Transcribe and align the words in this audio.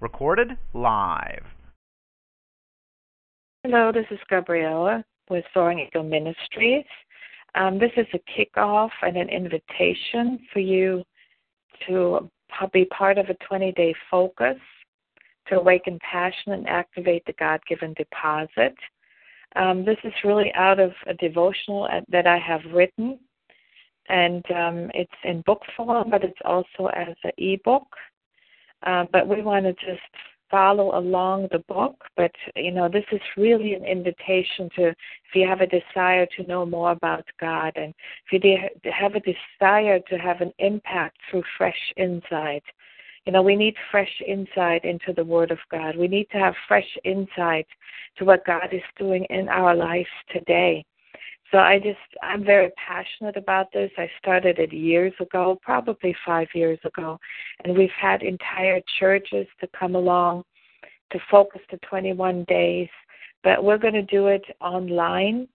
Recorded 0.00 0.56
live. 0.74 1.42
Hello, 3.64 3.90
this 3.90 4.06
is 4.12 4.20
Gabriella 4.30 5.04
with 5.28 5.44
Soaring 5.52 5.80
Eagle 5.80 6.04
Ministries. 6.04 6.84
Um, 7.56 7.80
this 7.80 7.90
is 7.96 8.06
a 8.14 8.20
kickoff 8.30 8.90
and 9.02 9.16
an 9.16 9.28
invitation 9.28 10.38
for 10.52 10.60
you 10.60 11.02
to 11.88 12.30
be 12.72 12.84
part 12.84 13.18
of 13.18 13.28
a 13.28 13.34
20 13.48 13.72
day 13.72 13.92
focus 14.08 14.56
to 15.48 15.56
awaken 15.58 15.98
passion 16.08 16.52
and 16.52 16.68
activate 16.68 17.24
the 17.26 17.32
God 17.32 17.60
given 17.68 17.92
deposit. 17.94 18.76
Um, 19.56 19.84
this 19.84 19.98
is 20.04 20.12
really 20.22 20.52
out 20.54 20.78
of 20.78 20.92
a 21.08 21.14
devotional 21.14 21.88
that 22.08 22.28
I 22.28 22.38
have 22.38 22.60
written, 22.72 23.18
and 24.08 24.44
um, 24.52 24.90
it's 24.94 25.10
in 25.24 25.40
book 25.40 25.62
form, 25.76 26.08
but 26.08 26.22
it's 26.22 26.38
also 26.44 26.86
as 26.94 27.16
an 27.24 27.32
ebook. 27.36 27.88
Uh, 28.84 29.04
but 29.12 29.26
we 29.26 29.42
want 29.42 29.64
to 29.64 29.72
just 29.74 30.02
follow 30.50 30.98
along 30.98 31.48
the 31.50 31.58
book. 31.60 32.04
But 32.16 32.32
you 32.56 32.70
know, 32.70 32.88
this 32.88 33.04
is 33.12 33.20
really 33.36 33.74
an 33.74 33.84
invitation 33.84 34.70
to, 34.76 34.88
if 34.88 35.34
you 35.34 35.46
have 35.46 35.60
a 35.60 35.66
desire 35.66 36.26
to 36.36 36.46
know 36.46 36.64
more 36.64 36.92
about 36.92 37.24
God, 37.40 37.72
and 37.76 37.94
if 38.30 38.44
you 38.44 38.58
have 38.92 39.14
a 39.14 39.20
desire 39.20 39.98
to 40.00 40.16
have 40.16 40.40
an 40.40 40.52
impact 40.58 41.18
through 41.30 41.44
fresh 41.56 41.92
insight. 41.96 42.64
You 43.26 43.32
know, 43.32 43.42
we 43.42 43.56
need 43.56 43.74
fresh 43.90 44.22
insight 44.26 44.86
into 44.86 45.12
the 45.12 45.24
Word 45.24 45.50
of 45.50 45.58
God. 45.70 45.98
We 45.98 46.08
need 46.08 46.30
to 46.30 46.38
have 46.38 46.54
fresh 46.66 46.96
insight 47.04 47.66
to 48.16 48.24
what 48.24 48.46
God 48.46 48.68
is 48.72 48.80
doing 48.98 49.24
in 49.28 49.50
our 49.50 49.74
lives 49.74 50.08
today. 50.32 50.82
So 51.50 51.58
I 51.58 51.78
just, 51.78 51.98
I'm 52.22 52.44
very 52.44 52.70
passionate 52.76 53.36
about 53.36 53.72
this. 53.72 53.90
I 53.96 54.10
started 54.18 54.58
it 54.58 54.72
years 54.72 55.14
ago, 55.18 55.58
probably 55.62 56.14
five 56.26 56.48
years 56.54 56.78
ago, 56.84 57.18
and 57.64 57.76
we've 57.76 57.88
had 57.98 58.22
entire 58.22 58.80
churches 58.98 59.46
to 59.60 59.68
come 59.78 59.94
along 59.94 60.44
to 61.12 61.18
focus 61.30 61.62
the 61.70 61.78
21 61.88 62.44
days. 62.44 62.88
But 63.42 63.64
we're 63.64 63.78
going 63.78 63.94
to 63.94 64.02
do 64.02 64.26
it 64.26 64.44
online 64.60 65.48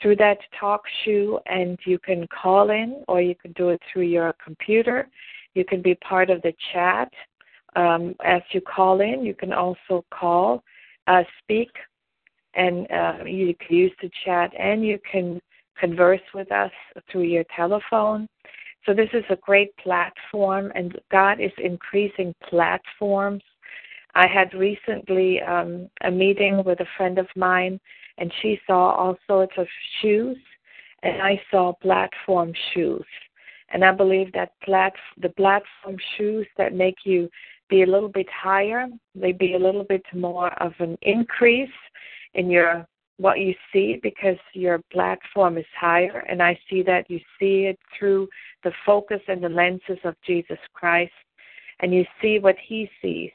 through 0.00 0.16
that 0.16 0.38
talk 0.58 0.82
shoe, 1.04 1.40
and 1.46 1.78
you 1.84 1.98
can 1.98 2.28
call 2.28 2.70
in 2.70 3.02
or 3.08 3.20
you 3.20 3.34
can 3.34 3.52
do 3.52 3.70
it 3.70 3.80
through 3.92 4.02
your 4.02 4.34
computer. 4.44 5.08
You 5.54 5.64
can 5.64 5.82
be 5.82 5.96
part 5.96 6.30
of 6.30 6.42
the 6.42 6.52
chat. 6.72 7.12
Um, 7.74 8.14
as 8.24 8.42
you 8.52 8.60
call 8.60 9.00
in, 9.00 9.24
you 9.24 9.34
can 9.34 9.52
also 9.52 10.04
call, 10.12 10.62
uh, 11.08 11.22
speak 11.42 11.70
and 12.56 12.90
uh, 12.90 13.24
you 13.24 13.54
can 13.54 13.76
use 13.76 13.92
the 14.00 14.10
chat 14.24 14.52
and 14.58 14.84
you 14.84 14.98
can 15.10 15.40
converse 15.78 16.20
with 16.34 16.50
us 16.52 16.70
through 17.10 17.22
your 17.22 17.44
telephone. 17.56 18.28
So 18.86 18.92
this 18.92 19.08
is 19.12 19.24
a 19.30 19.36
great 19.36 19.74
platform, 19.78 20.70
and 20.74 20.98
God 21.10 21.40
is 21.40 21.52
increasing 21.58 22.34
platforms. 22.48 23.42
I 24.14 24.26
had 24.26 24.52
recently 24.54 25.40
um, 25.40 25.88
a 26.02 26.10
meeting 26.10 26.62
with 26.64 26.80
a 26.80 26.86
friend 26.96 27.18
of 27.18 27.26
mine, 27.34 27.80
and 28.18 28.32
she 28.42 28.60
saw 28.66 28.94
all 28.94 29.16
sorts 29.26 29.54
of 29.56 29.66
shoes, 30.00 30.36
and 31.02 31.22
I 31.22 31.40
saw 31.50 31.72
platform 31.72 32.52
shoes. 32.72 33.04
And 33.70 33.84
I 33.84 33.90
believe 33.90 34.32
that 34.34 34.52
plat- 34.62 34.92
the 35.20 35.30
platform 35.30 35.96
shoes 36.16 36.46
that 36.58 36.74
make 36.74 36.98
you 37.04 37.28
be 37.70 37.82
a 37.82 37.86
little 37.86 38.10
bit 38.10 38.28
higher, 38.30 38.86
they 39.14 39.32
be 39.32 39.54
a 39.54 39.58
little 39.58 39.84
bit 39.84 40.04
more 40.12 40.52
of 40.62 40.72
an 40.78 40.96
increase 41.02 41.70
in 42.34 42.50
your 42.50 42.86
what 43.18 43.38
you 43.38 43.54
see 43.72 44.00
because 44.02 44.36
your 44.54 44.80
platform 44.92 45.56
is 45.56 45.66
higher. 45.78 46.24
And 46.28 46.42
I 46.42 46.58
see 46.68 46.82
that 46.82 47.08
you 47.08 47.20
see 47.38 47.66
it 47.66 47.78
through 47.96 48.28
the 48.64 48.72
focus 48.84 49.20
and 49.28 49.42
the 49.42 49.48
lenses 49.48 49.98
of 50.04 50.16
Jesus 50.26 50.58
Christ. 50.72 51.12
And 51.80 51.94
you 51.94 52.04
see 52.20 52.38
what 52.38 52.56
he 52.66 52.90
sees. 53.00 53.30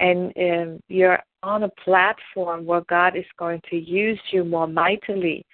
And 0.00 0.32
um, 0.36 0.80
you're 0.88 1.20
on 1.42 1.62
a 1.62 1.70
platform 1.82 2.66
where 2.66 2.82
God 2.82 3.16
is 3.16 3.24
going 3.38 3.62
to 3.70 3.76
use 3.76 4.20
you 4.30 4.44
more 4.44 4.66
mightily. 4.66 5.44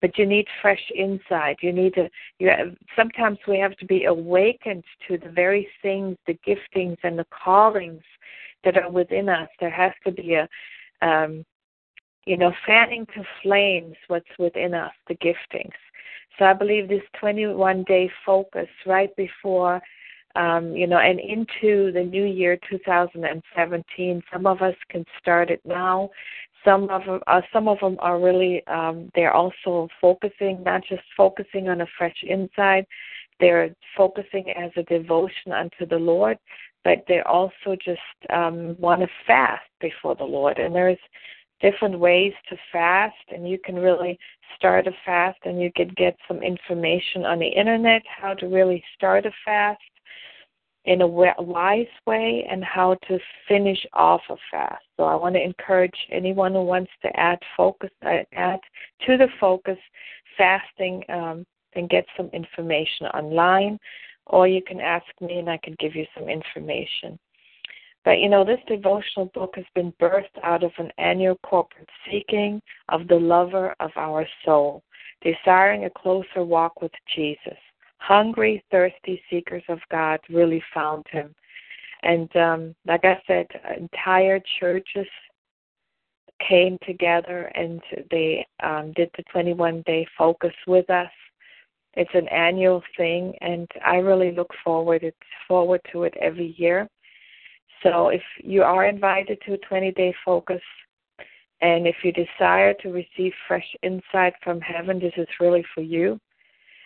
But 0.00 0.18
you 0.18 0.26
need 0.26 0.46
fresh 0.60 0.82
insight. 0.94 1.58
You 1.62 1.72
need 1.72 1.94
to 1.94 2.10
you 2.38 2.48
have, 2.48 2.74
sometimes 2.96 3.38
we 3.46 3.58
have 3.58 3.76
to 3.76 3.86
be 3.86 4.04
awakened 4.04 4.84
to 5.08 5.18
the 5.18 5.30
very 5.30 5.68
things 5.82 6.16
the 6.26 6.36
giftings 6.46 6.98
and 7.04 7.18
the 7.18 7.26
callings 7.44 8.02
that 8.64 8.76
are 8.76 8.90
within 8.90 9.28
us. 9.28 9.48
There 9.60 9.70
has 9.70 9.92
to 10.04 10.12
be 10.12 10.34
a 10.34 10.48
um, 11.00 11.44
you 12.26 12.36
know, 12.36 12.52
fanning 12.66 13.06
to 13.14 13.22
flames 13.42 13.96
what's 14.08 14.26
within 14.38 14.74
us, 14.74 14.92
the 15.08 15.14
giftings. 15.16 15.72
So 16.38 16.44
I 16.46 16.52
believe 16.52 16.88
this 16.88 17.02
21 17.20 17.84
day 17.84 18.10
focus 18.24 18.68
right 18.86 19.14
before, 19.16 19.80
um, 20.34 20.74
you 20.74 20.86
know, 20.86 20.98
and 20.98 21.20
into 21.20 21.92
the 21.92 22.02
new 22.02 22.24
year 22.24 22.58
2017. 22.68 24.22
Some 24.32 24.46
of 24.46 24.62
us 24.62 24.74
can 24.90 25.04
start 25.20 25.50
it 25.50 25.60
now. 25.64 26.10
Some 26.64 26.88
of 26.90 27.04
them, 27.04 27.20
uh, 27.26 27.42
some 27.52 27.68
of 27.68 27.78
them 27.80 27.96
are 28.00 28.18
really, 28.18 28.66
um, 28.66 29.10
they're 29.14 29.34
also 29.34 29.88
focusing, 30.00 30.62
not 30.64 30.82
just 30.88 31.02
focusing 31.16 31.68
on 31.68 31.82
a 31.82 31.86
fresh 31.98 32.16
insight. 32.26 32.86
They're 33.38 33.74
focusing 33.96 34.50
as 34.50 34.70
a 34.76 34.82
devotion 34.84 35.52
unto 35.52 35.86
the 35.86 35.98
Lord, 35.98 36.38
but 36.84 37.04
they 37.06 37.20
also 37.20 37.76
just 37.84 38.00
um, 38.30 38.76
want 38.78 39.02
to 39.02 39.08
fast 39.26 39.64
before 39.80 40.16
the 40.16 40.24
Lord. 40.24 40.58
And 40.58 40.74
there's 40.74 40.98
different 41.64 41.98
ways 41.98 42.34
to 42.50 42.56
fast 42.70 43.16
and 43.32 43.48
you 43.48 43.58
can 43.64 43.74
really 43.74 44.18
start 44.54 44.86
a 44.86 44.92
fast 45.06 45.38
and 45.44 45.60
you 45.60 45.70
can 45.74 45.88
get 45.96 46.14
some 46.28 46.42
information 46.42 47.24
on 47.24 47.38
the 47.38 47.46
internet 47.46 48.02
how 48.20 48.34
to 48.34 48.46
really 48.46 48.84
start 48.94 49.24
a 49.24 49.30
fast 49.46 49.80
in 50.84 51.00
a 51.00 51.06
wise 51.06 51.86
way 52.06 52.46
and 52.50 52.62
how 52.62 52.94
to 53.08 53.18
finish 53.48 53.78
off 53.94 54.20
a 54.28 54.36
fast. 54.50 54.84
So 54.98 55.04
I 55.04 55.14
want 55.14 55.34
to 55.34 55.42
encourage 55.42 55.96
anyone 56.12 56.52
who 56.52 56.62
wants 56.62 56.90
to 57.00 57.08
add 57.18 57.38
focus 57.56 57.90
uh, 58.04 58.24
add 58.34 58.60
to 59.06 59.16
the 59.16 59.28
focus 59.40 59.78
fasting 60.36 61.02
um, 61.08 61.46
and 61.74 61.88
get 61.88 62.04
some 62.14 62.28
information 62.34 63.06
online 63.06 63.78
or 64.26 64.46
you 64.46 64.60
can 64.62 64.80
ask 64.80 65.06
me 65.22 65.38
and 65.38 65.48
I 65.48 65.58
can 65.62 65.74
give 65.78 65.94
you 65.94 66.04
some 66.14 66.28
information. 66.28 67.18
But 68.04 68.18
you 68.18 68.28
know, 68.28 68.44
this 68.44 68.60
devotional 68.68 69.26
book 69.34 69.54
has 69.56 69.64
been 69.74 69.92
birthed 70.00 70.38
out 70.42 70.62
of 70.62 70.72
an 70.78 70.90
annual 70.98 71.36
corporate 71.36 71.88
seeking 72.10 72.60
of 72.90 73.08
the 73.08 73.16
lover 73.16 73.74
of 73.80 73.90
our 73.96 74.26
soul, 74.44 74.82
desiring 75.22 75.84
a 75.84 75.90
closer 75.90 76.44
walk 76.44 76.82
with 76.82 76.92
Jesus. 77.14 77.58
Hungry, 77.98 78.62
thirsty 78.70 79.22
seekers 79.30 79.62
of 79.68 79.78
God 79.90 80.20
really 80.28 80.62
found 80.74 81.06
him. 81.10 81.34
And 82.02 82.34
um, 82.36 82.74
like 82.86 83.04
I 83.04 83.18
said, 83.26 83.46
entire 83.78 84.38
churches 84.60 85.06
came 86.46 86.76
together 86.86 87.50
and 87.54 87.80
they 88.10 88.46
um, 88.62 88.92
did 88.94 89.10
the 89.16 89.22
21 89.32 89.82
day 89.86 90.06
focus 90.18 90.52
with 90.66 90.90
us. 90.90 91.10
It's 91.94 92.10
an 92.12 92.28
annual 92.28 92.82
thing, 92.96 93.34
and 93.40 93.70
I 93.86 93.96
really 93.96 94.32
look 94.32 94.50
forward 94.64 95.10
forward 95.46 95.80
to 95.92 96.02
it 96.02 96.14
every 96.20 96.54
year. 96.58 96.88
So 97.84 98.08
if 98.08 98.22
you 98.42 98.62
are 98.62 98.86
invited 98.86 99.38
to 99.46 99.52
a 99.52 99.58
20 99.58 99.92
day 99.92 100.12
focus, 100.24 100.62
and 101.60 101.86
if 101.86 101.96
you 102.02 102.12
desire 102.12 102.74
to 102.74 102.88
receive 102.90 103.32
fresh 103.46 103.66
insight 103.82 104.34
from 104.42 104.60
heaven, 104.60 104.98
this 104.98 105.12
is 105.16 105.28
really 105.38 105.64
for 105.74 105.82
you. 105.82 106.18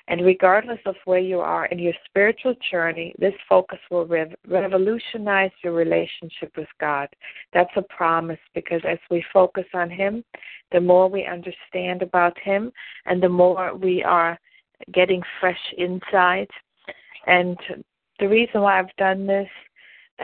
And 0.08 0.24
regardless 0.24 0.78
of 0.86 0.94
where 1.04 1.18
you 1.18 1.40
are 1.40 1.66
in 1.66 1.78
your 1.78 1.92
spiritual 2.06 2.54
journey, 2.70 3.14
this 3.18 3.34
focus 3.48 3.78
will 3.90 4.06
rev- 4.06 4.34
revolutionize 4.46 5.50
your 5.62 5.74
relationship 5.74 6.56
with 6.56 6.68
God. 6.80 7.08
That's 7.52 7.70
a 7.76 7.82
promise 7.82 8.38
because 8.54 8.80
as 8.88 8.98
we 9.10 9.22
focus 9.32 9.66
on 9.74 9.90
Him, 9.90 10.24
the 10.72 10.80
more 10.80 11.08
we 11.08 11.26
understand 11.26 12.02
about 12.02 12.38
Him 12.38 12.72
and 13.04 13.22
the 13.22 13.28
more 13.28 13.74
we 13.74 14.02
are 14.02 14.38
getting 14.92 15.22
fresh 15.40 15.74
insight. 15.76 16.50
And 17.26 17.58
the 18.18 18.28
reason 18.28 18.62
why 18.62 18.78
I've 18.78 18.96
done 18.96 19.26
this 19.26 19.48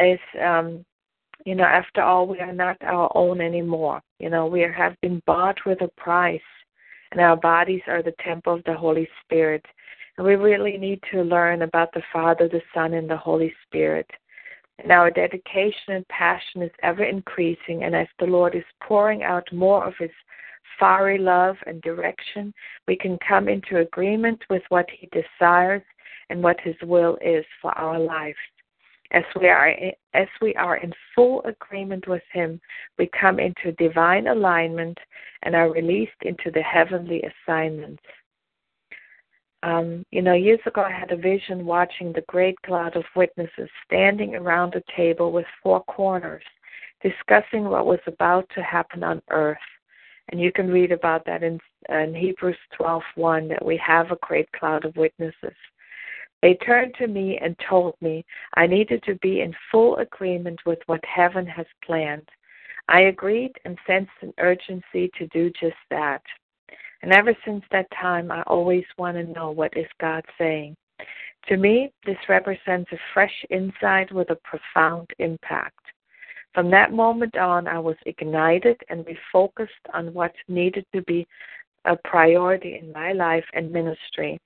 is 0.01 0.19
um 0.43 0.85
you 1.45 1.55
know 1.55 1.65
after 1.65 2.03
all 2.03 2.27
we 2.27 2.41
are 2.41 2.53
not 2.53 2.77
our 2.83 3.11
own 3.15 3.41
anymore 3.41 4.01
you 4.19 4.31
know 4.31 4.47
we 4.47 4.61
have 4.61 5.01
been 5.01 5.23
bought 5.27 5.59
with 5.67 5.81
a 5.83 5.89
price 5.97 6.41
and 7.13 7.21
our 7.21 7.37
bodies 7.37 7.83
are 7.87 8.03
the 8.03 8.15
temple 8.25 8.55
of 8.55 8.65
the 8.65 8.75
holy 8.75 9.09
spirit 9.25 9.65
And 10.17 10.27
we 10.27 10.35
really 10.37 10.77
need 10.77 11.01
to 11.13 11.23
learn 11.23 11.63
about 11.63 11.93
the 11.93 12.03
Father, 12.13 12.49
the 12.49 12.63
Son, 12.73 12.95
and 12.95 13.09
the 13.09 13.17
Holy 13.17 13.53
Spirit. 13.67 14.09
And 14.79 14.93
our 14.93 15.11
dedication 15.11 15.95
and 15.95 16.09
passion 16.09 16.63
is 16.63 16.71
ever 16.83 17.05
increasing. 17.05 17.85
And 17.85 17.95
as 17.95 18.07
the 18.19 18.27
Lord 18.27 18.55
is 18.55 18.65
pouring 18.83 19.23
out 19.23 19.47
more 19.53 19.85
of 19.85 19.95
His 19.99 20.11
fiery 20.79 21.19
love 21.19 21.57
and 21.67 21.81
direction, 21.83 22.53
we 22.87 22.97
can 22.97 23.19
come 23.27 23.49
into 23.49 23.79
agreement 23.79 24.43
with 24.51 24.63
what 24.69 24.87
He 24.91 25.09
desires 25.13 25.83
and 26.31 26.43
what 26.43 26.61
His 26.61 26.77
will 26.83 27.19
is 27.21 27.45
for 27.61 27.77
our 27.79 27.99
lives. 27.99 28.37
As 29.15 29.23
we 29.41 29.49
are 29.49 29.69
as 30.13 30.27
we 30.43 30.57
are 30.57 30.79
in 30.79 30.93
full 31.15 31.41
agreement 31.45 32.09
with 32.09 32.25
Him, 32.33 32.61
we 32.99 33.09
come 33.21 33.39
into 33.39 33.71
divine 33.73 34.27
alignment 34.27 34.99
and 35.45 35.55
are 35.55 35.71
released 35.71 36.21
into 36.23 36.51
the 36.51 36.63
heavenly 36.63 37.23
assignments. 37.23 38.03
Um, 39.63 40.05
you 40.11 40.21
know, 40.21 40.35
years 40.35 40.59
ago 40.67 40.83
I 40.83 40.91
had 40.91 41.13
a 41.13 41.17
vision 41.17 41.65
watching 41.65 42.13
the 42.13 42.25
great 42.27 42.61
cloud 42.67 42.97
of 42.97 43.05
witnesses 43.15 43.71
standing 43.87 44.35
around 44.35 44.75
a 44.75 44.83
table 44.97 45.31
with 45.31 45.47
four 45.63 45.85
corners, 45.85 46.43
discussing 47.01 47.67
what 47.67 47.87
was 47.87 48.01
about 48.09 48.51
to 48.57 48.63
happen 48.65 49.05
on 49.05 49.23
earth. 49.31 49.69
And 50.31 50.41
you 50.41 50.51
can 50.51 50.69
read 50.69 50.91
about 50.91 51.25
that 51.27 51.45
in, 51.45 51.61
in 51.89 52.17
Hebrews 52.17 52.59
12:1 52.81 53.49
that 53.51 53.65
we 53.65 53.77
have 53.77 54.11
a 54.11 54.19
great 54.23 54.51
cloud 54.51 54.85
of 54.85 54.97
witnesses. 54.97 55.55
They 56.45 56.53
turned 56.57 56.95
to 56.97 57.07
me 57.07 57.39
and 57.39 57.57
told 57.71 57.95
me 58.03 58.23
I 58.53 58.67
needed 58.67 59.03
to 59.05 59.15
be 59.15 59.41
in 59.41 59.55
full 59.73 59.97
agreement 59.97 60.61
with 60.67 60.79
what 60.85 61.03
heaven 61.03 61.47
has 61.47 61.65
planned. 61.83 62.29
I 62.87 63.05
agreed 63.05 63.53
and 63.65 63.79
sensed 63.87 64.13
an 64.21 64.35
urgency 64.39 65.11
to 65.17 65.27
do 65.29 65.51
just 65.59 65.79
that. 65.89 66.21
And 67.01 67.15
ever 67.15 67.35
since 67.47 67.65
that 67.73 67.91
time, 67.99 68.31
I 68.31 68.43
always 68.43 68.85
want 68.99 69.17
to 69.17 69.33
know 69.33 69.53
what 69.53 69.75
is 69.75 69.87
God 69.99 70.23
saying. 70.37 70.77
To 71.49 71.57
me, 71.57 71.91
this 72.05 72.19
represents 72.29 72.93
a 72.93 72.99
fresh 73.15 73.47
insight 73.49 74.13
with 74.13 74.29
a 74.29 74.39
profound 74.45 75.09
impact. 75.21 75.81
From 76.53 76.71
that 76.73 76.93
moment 76.93 77.39
on, 77.39 77.67
I 77.67 77.79
was 77.79 77.97
ignited 78.05 78.79
and 78.91 79.07
refocused 79.07 79.69
on 79.95 80.13
what 80.13 80.35
needed 80.49 80.85
to 80.95 81.01
be 81.05 81.27
a 81.87 81.97
priority 82.05 82.79
in 82.79 82.93
my 82.93 83.13
life 83.13 83.47
and 83.55 83.73
ministry. 83.73 84.39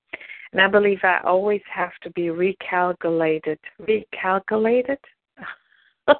And 0.51 0.61
I 0.61 0.67
believe 0.67 0.99
I 1.03 1.19
always 1.23 1.61
have 1.71 1.91
to 2.03 2.09
be 2.11 2.27
recalculated. 2.27 3.57
Recalculated? 3.81 4.97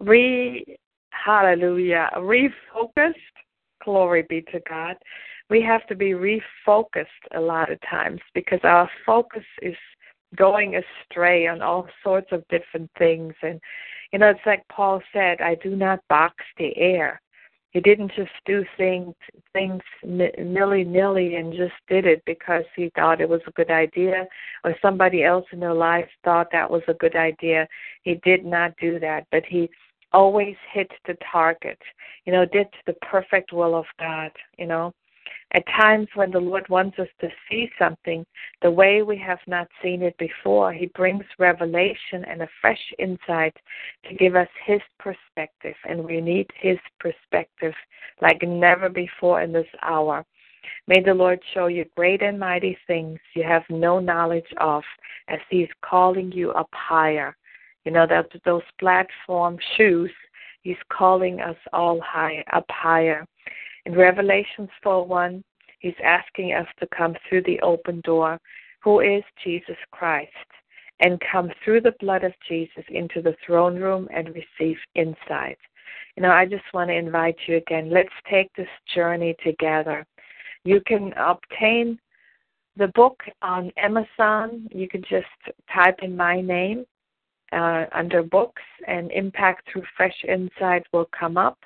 Re 0.00 0.78
hallelujah. 1.10 2.08
Refocused. 2.16 3.14
Glory 3.84 4.26
be 4.28 4.42
to 4.52 4.60
God 4.68 4.96
we 5.50 5.60
have 5.60 5.84
to 5.88 5.96
be 5.96 6.12
refocused 6.12 7.06
a 7.34 7.40
lot 7.40 7.70
of 7.70 7.78
times 7.82 8.20
because 8.34 8.60
our 8.62 8.88
focus 9.04 9.44
is 9.60 9.74
going 10.36 10.76
astray 10.76 11.48
on 11.48 11.60
all 11.60 11.88
sorts 12.04 12.28
of 12.30 12.46
different 12.48 12.88
things 12.96 13.34
and 13.42 13.60
you 14.12 14.18
know 14.18 14.30
it's 14.30 14.46
like 14.46 14.62
paul 14.68 15.02
said 15.12 15.40
i 15.40 15.56
do 15.56 15.74
not 15.74 15.98
box 16.08 16.36
the 16.56 16.74
air 16.76 17.20
he 17.70 17.80
didn't 17.80 18.12
just 18.14 18.32
do 18.46 18.64
things 18.76 19.14
things 19.52 19.82
nilly 20.04 20.84
nilly 20.84 21.36
and 21.36 21.52
just 21.52 21.74
did 21.88 22.06
it 22.06 22.22
because 22.26 22.64
he 22.76 22.90
thought 22.94 23.20
it 23.20 23.28
was 23.28 23.40
a 23.46 23.52
good 23.52 23.70
idea 23.70 24.26
or 24.64 24.74
somebody 24.82 25.24
else 25.24 25.46
in 25.52 25.60
their 25.60 25.74
life 25.74 26.08
thought 26.24 26.48
that 26.52 26.70
was 26.70 26.82
a 26.88 26.94
good 26.94 27.16
idea. 27.16 27.66
He 28.02 28.20
did 28.24 28.44
not 28.44 28.74
do 28.80 28.98
that 29.00 29.26
but 29.30 29.44
he 29.46 29.70
always 30.12 30.56
hit 30.72 30.90
the 31.06 31.16
target 31.30 31.78
you 32.24 32.32
know 32.32 32.44
did 32.44 32.66
the 32.86 32.94
perfect 32.94 33.52
will 33.52 33.76
of 33.76 33.84
god 33.98 34.32
you 34.58 34.66
know 34.66 34.92
at 35.52 35.66
times 35.66 36.06
when 36.14 36.30
the 36.30 36.38
Lord 36.38 36.68
wants 36.68 36.98
us 36.98 37.08
to 37.20 37.28
see 37.48 37.68
something 37.78 38.24
the 38.62 38.70
way 38.70 39.02
we 39.02 39.18
have 39.18 39.40
not 39.46 39.68
seen 39.82 40.02
it 40.02 40.16
before, 40.18 40.72
He 40.72 40.86
brings 40.86 41.24
revelation 41.38 42.24
and 42.28 42.42
a 42.42 42.48
fresh 42.60 42.92
insight 42.98 43.56
to 44.08 44.14
give 44.14 44.36
us 44.36 44.48
His 44.64 44.80
perspective. 44.98 45.74
And 45.88 46.04
we 46.04 46.20
need 46.20 46.46
His 46.54 46.78
perspective 46.98 47.74
like 48.22 48.42
never 48.42 48.88
before 48.88 49.42
in 49.42 49.52
this 49.52 49.66
hour. 49.82 50.24
May 50.86 51.02
the 51.02 51.14
Lord 51.14 51.40
show 51.54 51.66
you 51.66 51.84
great 51.96 52.22
and 52.22 52.38
mighty 52.38 52.76
things 52.86 53.18
you 53.34 53.42
have 53.42 53.62
no 53.70 53.98
knowledge 53.98 54.52
of 54.58 54.82
as 55.28 55.40
He's 55.48 55.68
calling 55.82 56.30
you 56.32 56.50
up 56.52 56.68
higher. 56.72 57.36
You 57.84 57.92
know, 57.92 58.06
that 58.06 58.30
those 58.44 58.62
platform 58.78 59.58
shoes, 59.76 60.12
He's 60.62 60.76
calling 60.92 61.40
us 61.40 61.56
all 61.72 62.00
high, 62.00 62.44
up 62.52 62.66
higher. 62.68 63.26
In 63.86 63.94
Revelations 63.94 64.70
4:1, 64.82 65.42
he's 65.78 65.98
asking 66.02 66.52
us 66.52 66.68
to 66.78 66.86
come 66.88 67.16
through 67.28 67.42
the 67.42 67.60
open 67.60 68.00
door, 68.02 68.38
who 68.80 69.00
is 69.00 69.22
Jesus 69.42 69.78
Christ, 69.90 70.30
and 71.00 71.20
come 71.20 71.50
through 71.64 71.80
the 71.80 71.96
blood 72.00 72.24
of 72.24 72.34
Jesus 72.46 72.84
into 72.88 73.22
the 73.22 73.36
throne 73.44 73.78
room 73.78 74.08
and 74.12 74.34
receive 74.34 74.78
insight. 74.94 75.58
You 76.16 76.22
know, 76.22 76.32
I 76.32 76.44
just 76.44 76.64
want 76.74 76.90
to 76.90 76.94
invite 76.94 77.36
you 77.46 77.56
again. 77.56 77.90
Let's 77.90 78.12
take 78.28 78.52
this 78.54 78.68
journey 78.94 79.34
together. 79.42 80.06
You 80.64 80.80
can 80.86 81.12
obtain 81.14 81.98
the 82.76 82.88
book 82.88 83.22
on 83.42 83.72
Amazon. 83.76 84.68
You 84.70 84.88
can 84.88 85.02
just 85.02 85.26
type 85.72 86.00
in 86.02 86.16
my 86.16 86.40
name 86.40 86.84
uh, 87.52 87.86
under 87.92 88.22
books, 88.22 88.62
and 88.86 89.10
Impact 89.12 89.68
Through 89.70 89.84
Fresh 89.96 90.24
Insight 90.26 90.84
will 90.92 91.08
come 91.18 91.36
up. 91.36 91.58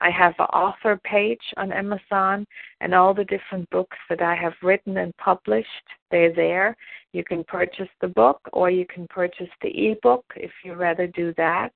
I 0.00 0.10
have 0.10 0.34
an 0.38 0.46
author 0.46 1.00
page 1.04 1.40
on 1.56 1.72
Amazon, 1.72 2.46
and 2.80 2.94
all 2.94 3.14
the 3.14 3.24
different 3.24 3.68
books 3.70 3.96
that 4.10 4.20
I 4.20 4.34
have 4.34 4.52
written 4.62 4.98
and 4.98 5.16
published, 5.16 5.68
they're 6.10 6.34
there. 6.34 6.76
You 7.12 7.24
can 7.24 7.44
purchase 7.44 7.88
the 8.00 8.08
book, 8.08 8.40
or 8.52 8.70
you 8.70 8.86
can 8.86 9.06
purchase 9.08 9.48
the 9.62 9.90
ebook 9.90 10.24
if 10.36 10.50
you 10.64 10.74
rather 10.74 11.06
do 11.06 11.32
that. 11.38 11.72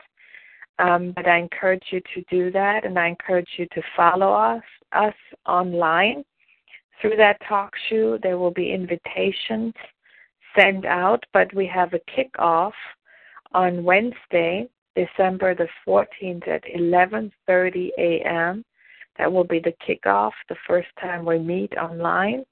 Um, 0.78 1.12
but 1.14 1.26
I 1.26 1.38
encourage 1.38 1.84
you 1.90 2.00
to 2.14 2.22
do 2.31 2.50
that, 2.52 2.84
and 2.84 2.99
I 2.99 3.08
encourage 3.08 3.49
you 3.56 3.67
to 3.72 3.82
follow 3.96 4.32
us 4.32 4.62
us 4.93 5.14
online 5.46 6.25
through 7.00 7.17
that 7.17 7.38
talk 7.49 7.72
show. 7.88 8.19
There 8.22 8.38
will 8.38 8.50
be 8.50 8.72
invitations 8.72 9.75
sent 10.58 10.84
out, 10.84 11.25
but 11.32 11.55
we 11.55 11.67
have 11.67 11.94
a 11.94 12.00
kickoff 12.11 12.72
on 13.52 13.84
Wednesday 13.84 14.69
December 14.97 15.55
the 15.55 15.69
14th 15.87 16.49
at 16.49 16.65
11:30 16.65 17.91
a.m. 17.99 18.65
That 19.19 19.33
will 19.33 19.45
be 19.45 19.59
the 19.59 19.75
kickoff, 19.87 20.33
the 20.49 20.57
first 20.67 20.89
time 21.01 21.25
we 21.25 21.39
meet 21.39 21.77
online. 21.77 22.45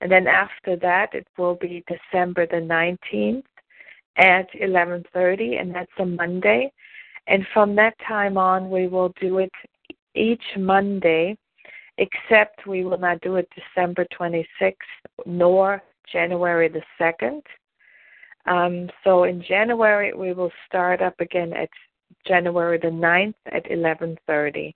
And 0.00 0.10
then 0.10 0.26
after 0.26 0.76
that, 0.76 1.14
it 1.14 1.26
will 1.38 1.54
be 1.54 1.84
December 1.86 2.46
the 2.46 2.56
19th 2.56 3.44
at 4.16 4.50
11:30, 4.52 5.60
and 5.60 5.74
that's 5.74 5.90
a 5.98 6.06
Monday. 6.06 6.72
And 7.26 7.46
from 7.52 7.74
that 7.76 7.94
time 8.06 8.38
on, 8.38 8.70
we 8.70 8.88
will 8.88 9.12
do 9.20 9.38
it 9.38 9.52
each 10.14 10.56
Monday, 10.56 11.36
except 11.98 12.66
we 12.66 12.84
will 12.84 12.98
not 12.98 13.20
do 13.20 13.36
it 13.36 13.48
December 13.54 14.06
26th 14.18 14.76
nor 15.24 15.82
January 16.10 16.68
the 16.68 16.82
2nd. 16.98 17.42
Um, 18.46 18.88
so 19.02 19.24
in 19.24 19.42
January 19.42 20.12
we 20.14 20.32
will 20.32 20.52
start 20.66 21.02
up 21.02 21.18
again 21.20 21.52
at 21.52 21.68
January 22.26 22.78
the 22.78 22.88
9th 22.88 23.34
at 23.52 23.64
11:30, 23.64 24.74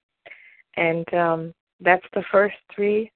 and 0.77 1.15
um, 1.15 1.55
that's 1.81 2.07
the 2.15 2.25
first 2.33 2.57
three 2.75 3.11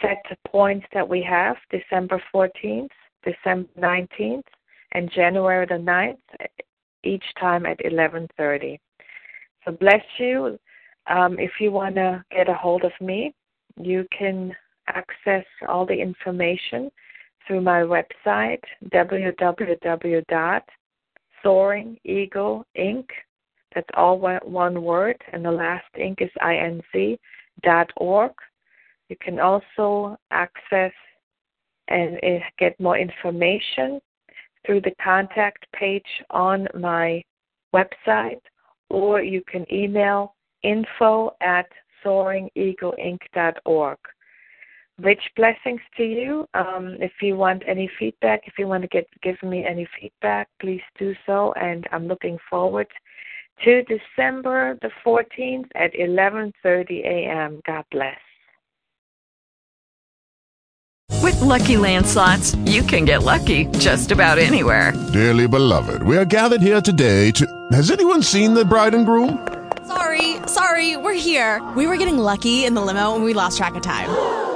set 0.00 0.24
points 0.46 0.86
that 0.92 1.06
we 1.06 1.22
have: 1.22 1.56
December 1.70 2.22
14th, 2.34 2.88
December 3.24 3.68
19th, 3.78 4.46
and 4.92 5.10
January 5.10 5.66
the 5.66 5.74
9th, 5.74 6.48
each 7.04 7.24
time 7.38 7.66
at 7.66 7.78
11:30. 7.80 8.78
So 9.64 9.72
bless 9.72 10.04
you. 10.18 10.58
Um, 11.08 11.38
if 11.38 11.52
you 11.60 11.70
want 11.70 11.94
to 11.96 12.24
get 12.30 12.48
a 12.48 12.54
hold 12.54 12.84
of 12.84 12.92
me, 13.00 13.34
you 13.76 14.06
can 14.16 14.56
access 14.88 15.44
all 15.68 15.84
the 15.84 15.94
information 15.94 16.90
through 17.46 17.60
my 17.60 17.82
website, 17.82 18.62
www.soaring 18.92 20.28
eagle. 22.04 22.64
That's 23.74 23.88
all 23.94 24.18
one 24.18 24.82
word, 24.82 25.22
and 25.32 25.44
the 25.44 25.50
last 25.50 25.84
ink 25.98 26.20
is 26.20 26.30
inc 26.42 27.18
dot 27.62 27.90
org. 27.96 28.32
You 29.08 29.16
can 29.20 29.38
also 29.38 30.16
access 30.30 30.92
and 31.88 32.18
get 32.58 32.80
more 32.80 32.98
information 32.98 34.00
through 34.64 34.80
the 34.80 34.94
contact 35.02 35.66
page 35.72 36.24
on 36.30 36.66
my 36.74 37.22
website, 37.74 38.40
or 38.90 39.20
you 39.22 39.42
can 39.46 39.64
email 39.72 40.34
info 40.62 41.36
at 41.40 41.66
soaringeagleinc.org 42.04 43.98
rich 45.00 45.22
blessings 45.36 45.80
to 45.96 46.04
you. 46.04 46.46
Um, 46.54 46.96
if 47.00 47.12
you 47.20 47.36
want 47.36 47.62
any 47.66 47.90
feedback, 47.98 48.42
if 48.46 48.54
you 48.58 48.66
want 48.66 48.82
to 48.82 48.88
get 48.88 49.06
give 49.22 49.42
me 49.42 49.64
any 49.64 49.86
feedback, 50.00 50.48
please 50.60 50.82
do 50.98 51.14
so. 51.26 51.52
And 51.54 51.86
I'm 51.92 52.06
looking 52.06 52.38
forward 52.48 52.88
to 53.64 53.82
December 53.82 54.78
the 54.82 54.90
14th 55.04 55.68
at 55.74 55.92
11:30 55.94 57.04
a.m. 57.04 57.60
God 57.66 57.84
bless. 57.90 58.18
With 61.22 61.40
Lucky 61.40 61.76
Land 61.76 62.06
slots, 62.06 62.54
you 62.66 62.82
can 62.82 63.04
get 63.04 63.22
lucky 63.22 63.66
just 63.78 64.12
about 64.12 64.38
anywhere. 64.38 64.92
Dearly 65.12 65.48
beloved, 65.48 66.02
we 66.02 66.16
are 66.16 66.24
gathered 66.24 66.60
here 66.60 66.80
today 66.80 67.30
to. 67.32 67.46
Has 67.72 67.90
anyone 67.90 68.22
seen 68.22 68.54
the 68.54 68.64
bride 68.64 68.94
and 68.94 69.04
groom? 69.04 69.46
Sorry, 69.86 70.36
sorry, 70.46 70.96
we're 70.96 71.14
here. 71.14 71.62
We 71.76 71.86
were 71.86 71.96
getting 71.96 72.18
lucky 72.18 72.64
in 72.64 72.74
the 72.74 72.80
limo 72.80 73.14
and 73.14 73.24
we 73.24 73.34
lost 73.34 73.56
track 73.56 73.74
of 73.74 73.82
time. 73.82 74.55